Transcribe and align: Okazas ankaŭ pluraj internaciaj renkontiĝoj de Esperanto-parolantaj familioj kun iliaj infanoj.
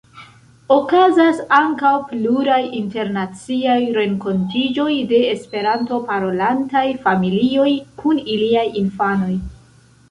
Okazas 0.75 1.41
ankaŭ 1.57 1.91
pluraj 2.13 2.57
internaciaj 2.79 3.77
renkontiĝoj 3.99 4.89
de 5.13 5.21
Esperanto-parolantaj 5.37 6.85
familioj 7.07 7.71
kun 8.03 8.27
iliaj 8.37 8.67
infanoj. 8.85 9.33